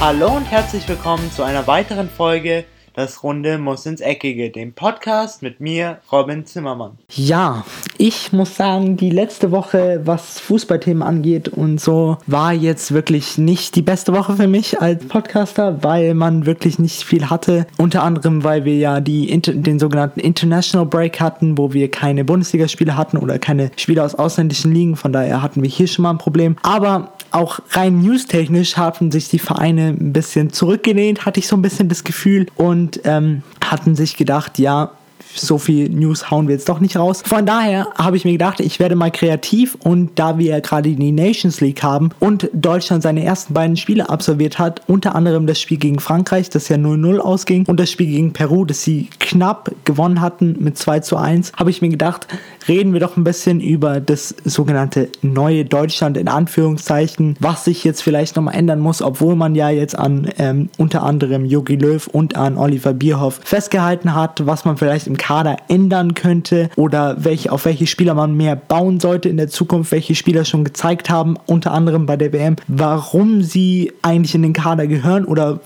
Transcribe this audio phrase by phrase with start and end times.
[0.00, 2.64] Hallo und herzlich willkommen zu einer weiteren Folge
[2.94, 6.98] Das Runde muss ins Eckige, dem Podcast mit mir, Robin Zimmermann.
[7.10, 7.64] Ja,
[7.96, 13.74] ich muss sagen, die letzte Woche, was Fußballthemen angeht und so, war jetzt wirklich nicht
[13.74, 17.66] die beste Woche für mich als Podcaster, weil man wirklich nicht viel hatte.
[17.76, 22.96] Unter anderem, weil wir ja die, den sogenannten International Break hatten, wo wir keine Bundesligaspiele
[22.96, 24.94] hatten oder keine Spiele aus ausländischen Ligen.
[24.94, 26.56] Von daher hatten wir hier schon mal ein Problem.
[26.62, 31.62] Aber auch rein newstechnisch haben sich die Vereine ein bisschen zurückgelehnt, hatte ich so ein
[31.62, 32.46] bisschen das Gefühl.
[32.56, 34.92] Und ähm, hatten sich gedacht, ja,
[35.34, 37.22] so viel News hauen wir jetzt doch nicht raus.
[37.24, 40.90] Von daher habe ich mir gedacht, ich werde mal kreativ und da wir ja gerade
[40.90, 45.60] die Nations League haben und Deutschland seine ersten beiden Spiele absolviert hat, unter anderem das
[45.60, 49.70] Spiel gegen Frankreich, das ja 0-0 ausging und das Spiel gegen Peru, das sie knapp
[49.84, 52.26] gewonnen hatten mit 2 zu 1, habe ich mir gedacht,
[52.68, 58.02] reden wir doch ein bisschen über das sogenannte neue Deutschland in Anführungszeichen, was sich jetzt
[58.02, 62.36] vielleicht nochmal ändern muss, obwohl man ja jetzt an ähm, unter anderem Jogi Löw und
[62.36, 67.66] an Oliver Bierhoff festgehalten hat, was man vielleicht im Kader ändern könnte oder welche, auf
[67.66, 71.72] welche Spieler man mehr bauen sollte in der Zukunft, welche Spieler schon gezeigt haben, unter
[71.72, 75.60] anderem bei der WM, warum sie eigentlich in den Kader gehören oder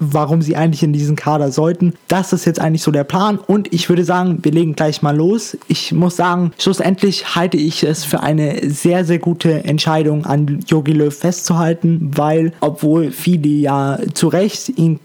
[0.00, 1.94] warum sie eigentlich in diesen Kader sollten.
[2.08, 5.14] Das ist jetzt eigentlich so der Plan und ich würde sagen, wir legen gleich mal
[5.14, 5.56] los.
[5.68, 10.92] Ich muss sagen, schlussendlich halte ich es für eine sehr, sehr gute Entscheidung, an Jogi
[10.92, 14.98] Löw festzuhalten, weil obwohl viele ja zu Recht ihn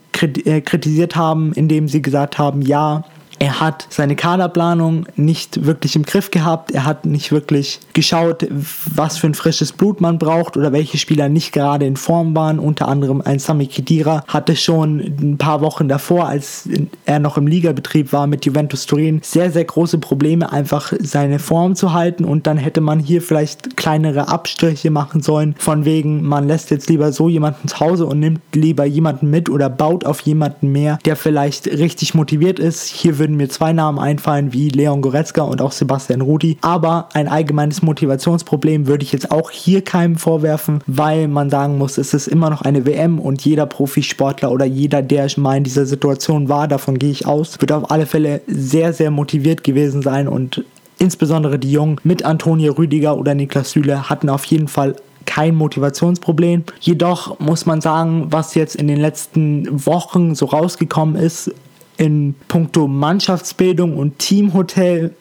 [0.46, 3.04] äh, kritisiert haben, indem sie gesagt haben, ja,
[3.46, 6.72] er hat seine Kaderplanung nicht wirklich im Griff gehabt.
[6.72, 11.30] Er hat nicht wirklich geschaut, was für ein frisches Blut man braucht oder welche Spieler
[11.30, 12.58] nicht gerade in Form waren.
[12.58, 16.68] Unter anderem ein Sami Khedira hatte schon ein paar Wochen davor, als
[17.06, 21.76] er noch im Ligabetrieb war mit Juventus Turin, sehr, sehr große Probleme, einfach seine Form
[21.76, 22.26] zu halten.
[22.26, 25.54] Und dann hätte man hier vielleicht kleinere Abstriche machen sollen.
[25.60, 29.52] Von wegen, man lässt jetzt lieber so jemanden zu Hause und nimmt lieber jemanden mit
[29.52, 32.88] oder baut auf jemanden mehr, der vielleicht richtig motiviert ist.
[32.88, 36.58] Hier würden mir zwei Namen einfallen, wie Leon Goretzka und auch Sebastian Rudi.
[36.62, 41.98] Aber ein allgemeines Motivationsproblem würde ich jetzt auch hier keinem vorwerfen, weil man sagen muss,
[41.98, 45.86] es ist immer noch eine WM und jeder Profisportler oder jeder, der mal in dieser
[45.86, 50.28] Situation war, davon gehe ich aus, wird auf alle Fälle sehr, sehr motiviert gewesen sein
[50.28, 50.64] und
[51.00, 54.96] insbesondere die Jungen mit Antonio Rüdiger oder Niklas Süle hatten auf jeden Fall
[55.26, 56.64] kein Motivationsproblem.
[56.80, 61.52] Jedoch muss man sagen, was jetzt in den letzten Wochen so rausgekommen ist,
[61.98, 65.16] in puncto Mannschaftsbildung und Teamhotel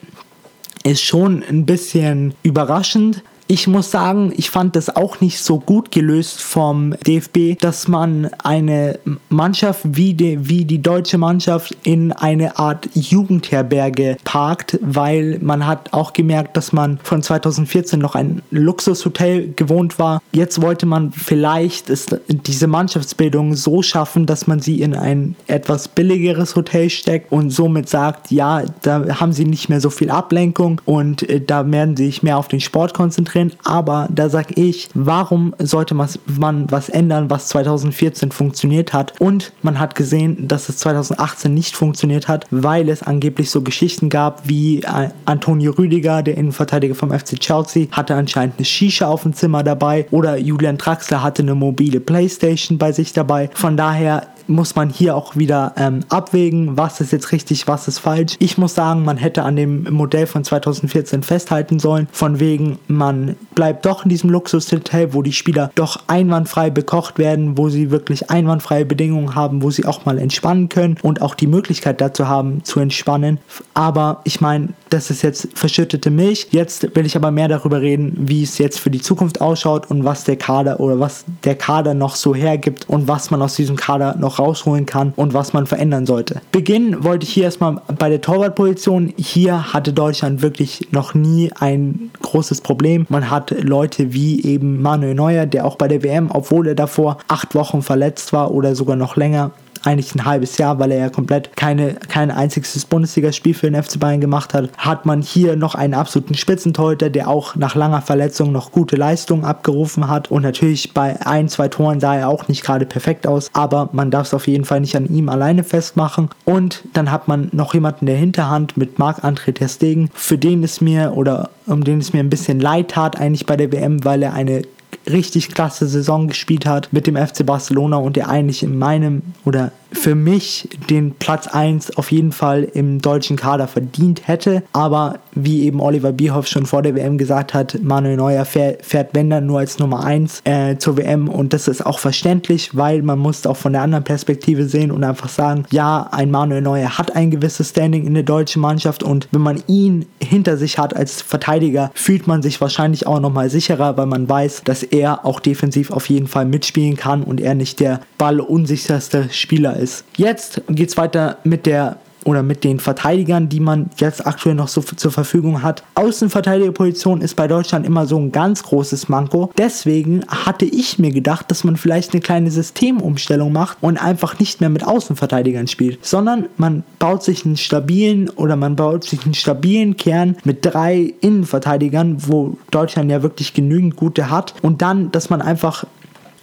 [0.83, 3.23] ist schon ein bisschen überraschend.
[3.47, 8.31] Ich muss sagen, ich fand das auch nicht so gut gelöst vom DFB, dass man
[8.43, 15.67] eine Mannschaft wie die, wie die deutsche Mannschaft in eine Art Jugendherberge parkt, weil man
[15.67, 20.23] hat auch gemerkt, dass man von 2014 noch ein Luxushotel gewohnt war.
[20.33, 21.93] Jetzt wollte man vielleicht
[22.29, 27.91] diese Mannschaftsbildung so schaffen, dass man sie in ein etwas billigeres Hotel steckt und somit
[27.91, 32.07] sagt, ja, da haben sie nicht mehr so viel Ablenkung und äh, da werden sie
[32.07, 36.89] sich mehr auf den Sport konzentrieren drin, aber da sag ich, warum sollte man was
[36.89, 39.15] ändern, was 2014 funktioniert hat?
[39.21, 44.09] Und man hat gesehen, dass es 2018 nicht funktioniert hat, weil es angeblich so Geschichten
[44.09, 49.23] gab wie äh, Antonio Rüdiger, der Innenverteidiger vom FC Chelsea, hatte anscheinend eine Shisha auf
[49.23, 53.51] dem Zimmer dabei oder Julian Draxler hatte eine mobile Playstation bei sich dabei.
[53.55, 57.99] Von daher muss man hier auch wieder ähm, abwägen, was ist jetzt richtig, was ist
[57.99, 58.37] falsch.
[58.39, 63.37] Ich muss sagen, man hätte an dem Modell von 2014 festhalten sollen, von wegen, man
[63.55, 68.31] bleibt doch in diesem Luxushotel, wo die Spieler doch einwandfrei bekocht werden, wo sie wirklich
[68.31, 72.65] einwandfreie Bedingungen haben, wo sie auch mal entspannen können und auch die Möglichkeit dazu haben,
[72.65, 73.39] zu entspannen.
[73.75, 76.49] Aber ich meine, das ist jetzt verschüttete Milch.
[76.51, 80.05] Jetzt will ich aber mehr darüber reden, wie es jetzt für die Zukunft ausschaut und
[80.05, 83.77] was der Kader oder was der Kader noch so hergibt und was man aus diesem
[83.77, 86.41] Kader noch rausholen kann und was man verändern sollte.
[86.53, 89.13] Beginnen wollte ich hier erstmal bei der Torwartposition.
[89.17, 93.07] Hier hatte Deutschland wirklich noch nie ein großes Problem.
[93.09, 97.19] Man hat Leute wie eben Manuel Neuer, der auch bei der WM, obwohl er davor
[97.29, 99.53] acht Wochen verletzt war oder sogar noch länger,
[99.87, 103.99] eigentlich ein halbes Jahr, weil er ja komplett keine, kein einziges Bundesligaspiel für den FC
[103.99, 108.53] Bayern gemacht hat, hat man hier noch einen absoluten Spitzentorhüter, der auch nach langer Verletzung
[108.53, 110.31] noch gute Leistungen abgerufen hat.
[110.31, 114.11] Und natürlich bei ein, zwei Toren sah er auch nicht gerade perfekt aus, aber man
[114.11, 116.31] darf es auf jeden Fall nicht an ihm alleine festmachen.
[116.45, 120.63] Und dann hat man noch jemanden in der Hinterhand mit Marc-André Ter Stegen, für den
[120.65, 124.05] es mir oder um den es mir ein bisschen leid tat eigentlich bei der WM,
[124.05, 124.63] weil er eine
[125.09, 129.73] richtig klasse Saison gespielt hat mit dem FC Barcelona und der eigentlich in meinem oder
[129.95, 134.63] für mich den Platz 1 auf jeden Fall im deutschen Kader verdient hätte.
[134.73, 139.11] Aber wie eben Oliver Bierhoff schon vor der WM gesagt hat, Manuel Neuer fährt, fährt
[139.13, 143.03] wenn dann nur als Nummer 1 äh, zur WM und das ist auch verständlich, weil
[143.03, 146.99] man muss auch von der anderen Perspektive sehen und einfach sagen, ja, ein Manuel Neuer
[146.99, 150.95] hat ein gewisses Standing in der deutschen Mannschaft und wenn man ihn hinter sich hat
[150.95, 155.41] als Verteidiger, fühlt man sich wahrscheinlich auch nochmal sicherer, weil man weiß, dass er auch
[155.41, 159.84] defensiv auf jeden Fall mitspielen kann und er nicht der ballunsicherste Spieler ist.
[160.17, 164.69] Jetzt geht es weiter mit der oder mit den Verteidigern, die man jetzt aktuell noch
[164.69, 165.85] so zur Verfügung hat.
[165.95, 169.51] Außenverteidigerposition ist bei Deutschland immer so ein ganz großes Manko.
[169.57, 174.61] Deswegen hatte ich mir gedacht, dass man vielleicht eine kleine Systemumstellung macht und einfach nicht
[174.61, 179.35] mehr mit Außenverteidigern spielt, sondern man baut sich einen stabilen oder man baut sich einen
[179.35, 185.31] stabilen Kern mit drei Innenverteidigern, wo Deutschland ja wirklich genügend gute hat und dann, dass
[185.31, 185.85] man einfach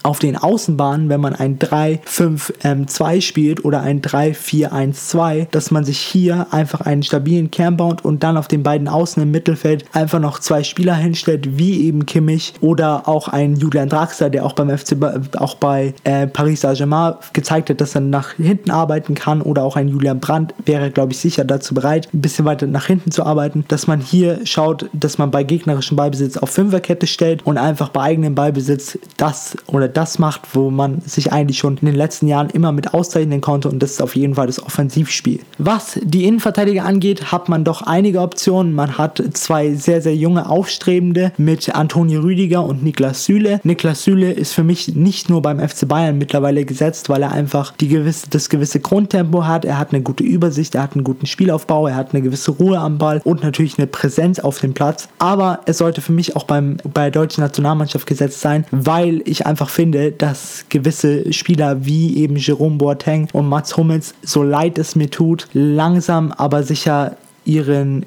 [0.04, 6.00] auf den Außenbahnen, wenn man ein 3-5-2 ähm, spielt oder ein 3-4-1-2, dass man sich
[6.00, 10.20] hier einfach einen stabilen Kern baut und dann auf den beiden Außen im Mittelfeld einfach
[10.20, 14.76] noch zwei Spieler hinstellt, wie eben Kimmich oder auch ein Julian Draxler, der auch beim
[14.76, 14.96] FC,
[15.38, 19.76] auch bei äh, Paris Saint-Germain gezeigt hat, dass er nach hinten arbeiten kann oder auch
[19.76, 23.24] ein Julian Brandt wäre, glaube ich, sicher dazu bereit, ein bisschen weiter nach hinten zu
[23.24, 27.90] arbeiten, dass man hier schaut, dass man bei gegnerischem Ballbesitz auf Fünferkette stellt und einfach
[27.90, 32.28] bei eigenem Ballbesitz das oder das macht, wo man sich eigentlich schon in den letzten
[32.28, 35.40] Jahren immer mit auszeichnen konnte und das ist auf jeden Fall das Offensivspiel.
[35.58, 38.74] Was die Innenverteidiger angeht, hat man doch einige Optionen.
[38.74, 43.60] Man hat zwei sehr, sehr junge Aufstrebende mit Antonio Rüdiger und Niklas Süle.
[43.64, 47.74] Niklas Süle ist für mich nicht nur beim FC Bayern mittlerweile gesetzt, weil er einfach
[47.78, 51.26] die gewisse, das gewisse Grundtempo hat, er hat eine gute Übersicht, er hat einen guten
[51.26, 55.10] Spielaufbau, er hat eine gewisse Ruhe am Ball und natürlich eine Präsenz auf dem Platz.
[55.20, 59.46] Aber es sollte für mich auch beim, bei der deutschen Nationalmannschaft gesetzt sein, weil ich
[59.46, 64.78] einfach finde, finde, dass gewisse Spieler wie eben Jerome Boateng und Mats Hummels, so leid
[64.78, 68.06] es mir tut, langsam aber sicher ihren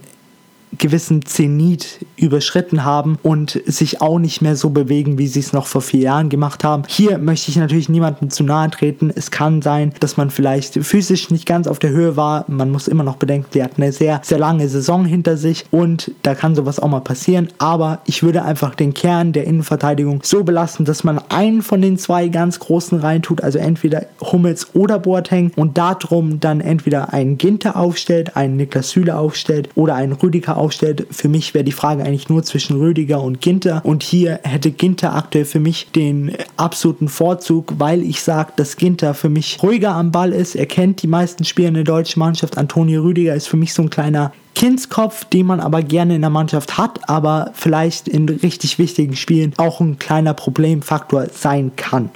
[0.79, 5.67] gewissen Zenit überschritten haben und sich auch nicht mehr so bewegen, wie sie es noch
[5.67, 6.85] vor vier Jahren gemacht haben.
[6.87, 9.12] Hier möchte ich natürlich niemandem zu nahe treten.
[9.15, 12.44] Es kann sein, dass man vielleicht physisch nicht ganz auf der Höhe war.
[12.49, 16.12] Man muss immer noch bedenken, der hat eine sehr, sehr lange Saison hinter sich und
[16.23, 17.49] da kann sowas auch mal passieren.
[17.59, 21.99] Aber ich würde einfach den Kern der Innenverteidigung so belassen, dass man einen von den
[21.99, 27.77] zwei ganz großen reintut, also entweder Hummels oder Boateng und darum dann entweder einen Ginter
[27.77, 31.07] aufstellt, einen Niklas Süle aufstellt oder einen Rüdiger aufstellt aufstellt.
[31.11, 33.83] Für mich wäre die Frage eigentlich nur zwischen Rüdiger und Ginter.
[33.85, 39.15] Und hier hätte Ginter aktuell für mich den absoluten Vorzug, weil ich sage, dass Ginter
[39.15, 40.57] für mich ruhiger am Ball ist.
[40.57, 42.59] Er kennt die meisten Spieler in der deutschen Mannschaft.
[42.59, 46.31] Antonio Rüdiger ist für mich so ein kleiner Kindskopf, den man aber gerne in der
[46.31, 52.11] Mannschaft hat, aber vielleicht in richtig wichtigen Spielen auch ein kleiner Problemfaktor sein kann.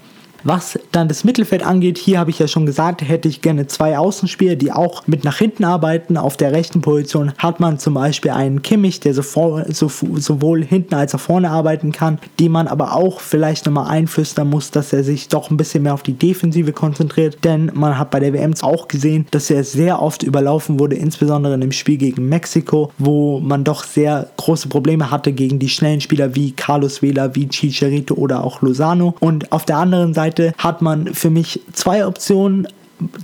[0.48, 3.98] Was dann das Mittelfeld angeht, hier habe ich ja schon gesagt, hätte ich gerne zwei
[3.98, 6.16] Außenspieler, die auch mit nach hinten arbeiten.
[6.16, 10.64] Auf der rechten Position hat man zum Beispiel einen Kimmich, der so vor, so, sowohl
[10.64, 14.94] hinten als auch vorne arbeiten kann, die man aber auch vielleicht nochmal einflüstern muss, dass
[14.94, 17.44] er sich doch ein bisschen mehr auf die Defensive konzentriert.
[17.44, 21.52] Denn man hat bei der WM auch gesehen, dass er sehr oft überlaufen wurde, insbesondere
[21.56, 26.34] im Spiel gegen Mexiko, wo man doch sehr große Probleme hatte gegen die schnellen Spieler
[26.34, 29.14] wie Carlos Vela, wie Chicharito oder auch Lozano.
[29.20, 32.68] Und auf der anderen Seite Seite hat man für mich zwei Optionen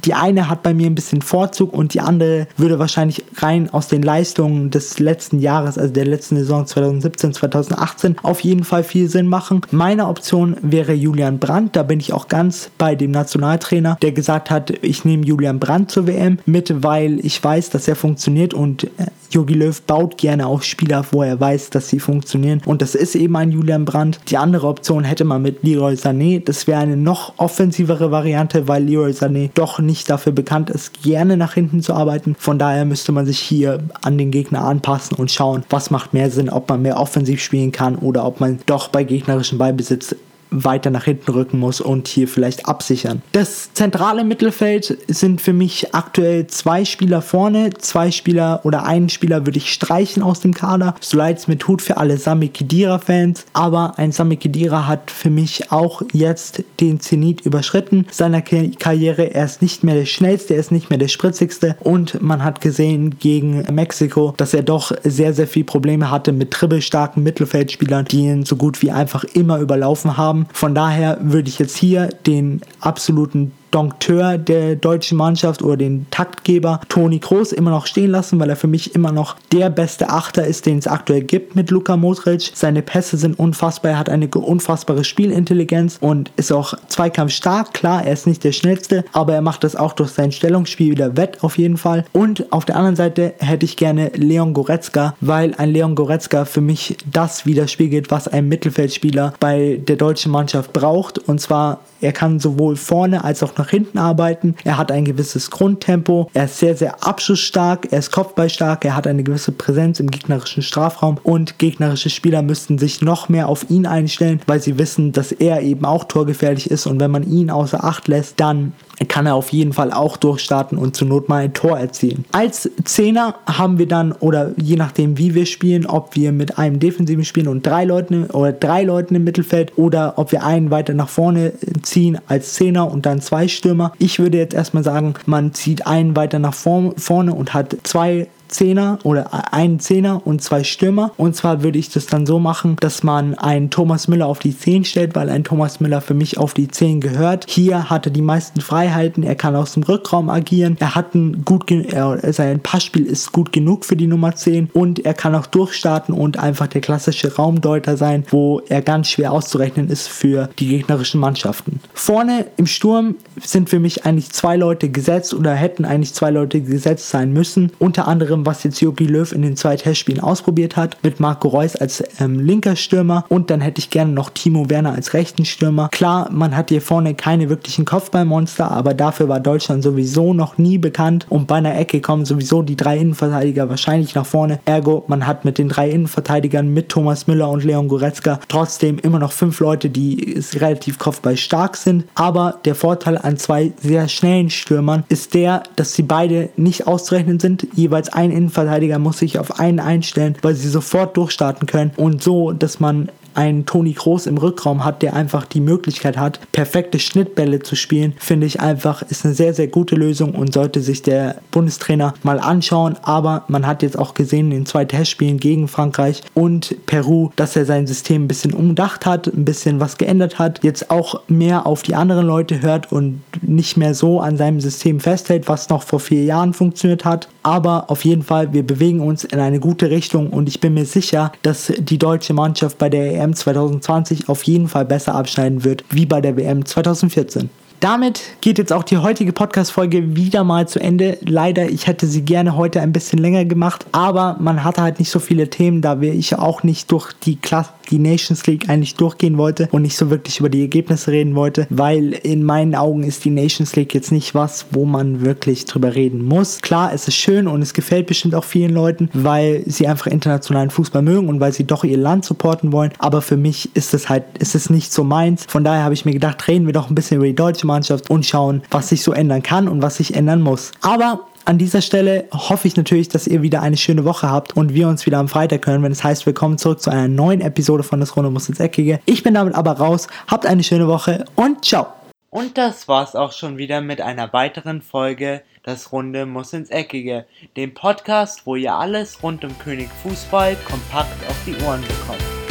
[0.04, 3.88] die eine hat bei mir ein bisschen Vorzug und die andere würde wahrscheinlich rein aus
[3.88, 9.08] den Leistungen des letzten Jahres, also der letzten Saison 2017, 2018, auf jeden Fall viel
[9.08, 9.62] Sinn machen.
[9.70, 11.76] Meine Option wäre Julian Brandt.
[11.76, 15.90] Da bin ich auch ganz bei dem Nationaltrainer, der gesagt hat, ich nehme Julian Brandt
[15.90, 18.88] zur WM mit, weil ich weiß, dass er funktioniert und
[19.30, 22.62] Jogi Löw baut gerne auch Spieler, wo er weiß, dass sie funktionieren.
[22.66, 24.20] Und das ist eben ein Julian Brandt.
[24.28, 26.44] Die andere Option hätte man mit Leroy Sané.
[26.44, 31.04] Das wäre eine noch offensivere Variante, weil Leroy Sané doch doch nicht dafür bekannt ist,
[31.04, 32.34] gerne nach hinten zu arbeiten.
[32.36, 36.32] Von daher müsste man sich hier an den Gegner anpassen und schauen, was macht mehr
[36.32, 40.16] Sinn, ob man mehr offensiv spielen kann oder ob man doch bei gegnerischem Ballbesitz
[40.54, 43.23] weiter nach hinten rücken muss und hier vielleicht absichern.
[43.32, 49.46] Das zentrale Mittelfeld sind für mich aktuell zwei Spieler vorne, zwei Spieler oder einen Spieler
[49.46, 52.99] würde ich streichen aus dem Kader, so leid es mir tut für alle Sami Khedira
[52.99, 59.34] Fans, aber ein Sami Khedira hat für mich auch jetzt den Zenit überschritten seiner Karriere.
[59.34, 62.61] Er ist nicht mehr der schnellste, er ist nicht mehr der spritzigste und man hat
[62.61, 68.20] gesehen gegen Mexiko, dass er doch sehr, sehr viel Probleme hatte mit dribbelstarken Mittelfeldspielern, die
[68.26, 70.43] ihn so gut wie einfach immer überlaufen haben.
[70.52, 76.81] Von daher würde ich jetzt hier den absoluten Dompteur der deutschen Mannschaft oder den Taktgeber
[76.88, 80.47] Toni Kroos immer noch stehen lassen, weil er für mich immer noch der beste Achter
[80.47, 82.52] ist, den es aktuell gibt mit Luka Modric.
[82.54, 87.75] Seine Pässe sind unfassbar, er hat eine unfassbare Spielintelligenz und ist auch zweikampfstark.
[87.75, 91.16] Klar, er ist nicht der schnellste, aber er macht das auch durch sein Stellungsspiel wieder
[91.16, 92.04] wett auf jeden Fall.
[92.12, 96.61] Und auf der anderen Seite hätte ich gerne Leon Goretzka, weil ein Leon Goretzka für
[96.61, 101.19] mich das widerspiegelt, was ein Mittelfeldspieler bei der deutschen Mannschaft braucht.
[101.19, 104.54] Und zwar er kann sowohl vorne als auch nach hinten arbeiten.
[104.64, 106.30] Er hat ein gewisses Grundtempo.
[106.34, 107.88] Er ist sehr, sehr abschussstark.
[107.90, 108.84] Er ist kopfballstark.
[108.84, 111.16] Er hat eine gewisse Präsenz im gegnerischen Strafraum.
[111.23, 115.62] Und gegnerische Spieler müssten sich noch mehr auf ihn einstellen, weil sie wissen, dass er
[115.62, 116.87] eben auch torgefährlich ist.
[116.87, 118.75] Und wenn man ihn außer Acht lässt, dann
[119.08, 122.25] kann er auf jeden Fall auch durchstarten und zur Not mal ein Tor erzielen.
[122.32, 126.78] Als Zehner haben wir dann, oder je nachdem wie wir spielen, ob wir mit einem
[126.78, 130.94] Defensiven spielen und drei Leuten oder drei Leuten im Mittelfeld oder ob wir einen weiter
[130.94, 131.93] nach vorne ziehen
[132.26, 133.92] als Zehner und dann zwei Stürmer.
[133.98, 138.99] Ich würde jetzt erstmal sagen, man zieht einen weiter nach vorne und hat zwei Zehner
[139.02, 141.11] oder einen Zehner und zwei Stürmer.
[141.16, 144.56] Und zwar würde ich das dann so machen, dass man einen Thomas Müller auf die
[144.56, 147.46] 10 stellt, weil ein Thomas Müller für mich auf die 10 gehört.
[147.49, 151.44] Hier hat er die meisten Freiheiten, er kann aus dem Rückraum agieren, er hat ein
[151.44, 155.46] gut, er, sein Passspiel ist gut genug für die Nummer 10 und er kann auch
[155.46, 160.68] durchstarten und einfach der klassische Raumdeuter sein, wo er ganz schwer auszurechnen ist für die
[160.68, 161.80] gegnerischen Mannschaften.
[161.92, 166.61] Vorne im Sturm sind für mich eigentlich zwei Leute gesetzt oder hätten eigentlich zwei Leute
[166.61, 167.73] gesetzt sein müssen.
[167.78, 171.76] Unter anderem was jetzt Jogi Löw in den zwei Testspielen ausprobiert hat, mit Marco Reus
[171.76, 175.88] als ähm, linker Stürmer und dann hätte ich gerne noch Timo Werner als rechten Stürmer.
[175.90, 180.78] Klar, man hat hier vorne keine wirklichen Kopfballmonster, aber dafür war Deutschland sowieso noch nie
[180.78, 184.60] bekannt und bei einer Ecke kommen sowieso die drei Innenverteidiger wahrscheinlich nach vorne.
[184.64, 189.18] Ergo, man hat mit den drei Innenverteidigern mit Thomas Müller und Leon Goretzka trotzdem immer
[189.18, 192.04] noch fünf Leute, die relativ kopfballstark sind.
[192.14, 197.40] Aber der Vorteil an zwei sehr schnellen Stürmern ist der, dass sie beide nicht auszurechnen
[197.40, 201.93] sind, jeweils ein Innenverteidiger muss sich auf einen einstellen, weil sie sofort durchstarten können.
[201.97, 206.41] Und so, dass man einen Toni Kroos im Rückraum hat, der einfach die Möglichkeit hat,
[206.53, 210.81] perfekte Schnittbälle zu spielen, finde ich einfach, ist eine sehr, sehr gute Lösung und sollte
[210.81, 212.97] sich der Bundestrainer mal anschauen.
[213.03, 217.57] Aber man hat jetzt auch gesehen in den zwei Testspielen gegen Frankreich und Peru, dass
[217.57, 221.67] er sein System ein bisschen umdacht hat, ein bisschen was geändert hat, jetzt auch mehr
[221.67, 225.83] auf die anderen Leute hört und nicht mehr so an seinem System festhält, was noch
[225.83, 227.29] vor vier Jahren funktioniert hat.
[227.43, 230.87] Aber auf jeden Fall, wir bewegen uns in eine gute Richtung und ich bin mir
[230.87, 235.85] sicher, dass die deutsche Mannschaft bei der EM 2020 auf jeden Fall besser abschneiden wird
[235.90, 237.49] wie bei der WM 2014.
[237.81, 241.19] Damit geht jetzt auch die heutige Podcast-Folge wieder mal zu Ende.
[241.21, 245.11] Leider, ich hätte sie gerne heute ein bisschen länger gemacht, aber man hatte halt nicht
[245.11, 248.95] so viele Themen, da wir ich auch nicht durch die Klasse die Nations League eigentlich
[248.95, 253.03] durchgehen wollte und nicht so wirklich über die Ergebnisse reden wollte, weil in meinen Augen
[253.03, 256.61] ist die Nations League jetzt nicht was, wo man wirklich drüber reden muss.
[256.61, 260.71] Klar, es ist schön und es gefällt bestimmt auch vielen Leuten, weil sie einfach internationalen
[260.71, 264.09] Fußball mögen und weil sie doch ihr Land supporten wollen, aber für mich ist es
[264.09, 265.45] halt, ist es nicht so meins.
[265.49, 268.11] Von daher habe ich mir gedacht, reden wir doch ein bisschen über die deutsche Mannschaft
[268.11, 270.73] und schauen, was sich so ändern kann und was sich ändern muss.
[270.81, 274.74] Aber an dieser Stelle hoffe ich natürlich, dass ihr wieder eine schöne Woche habt und
[274.74, 277.82] wir uns wieder am Freitag hören, wenn es heißt, willkommen zurück zu einer neuen Episode
[277.82, 279.00] von Das Runde muss ins Eckige.
[279.04, 280.06] Ich bin damit aber raus.
[280.26, 281.86] Habt eine schöne Woche und ciao.
[282.30, 287.26] Und das war's auch schon wieder mit einer weiteren Folge Das Runde muss ins Eckige,
[287.56, 292.43] dem Podcast, wo ihr alles rund um König Fußball kompakt auf die Ohren bekommt.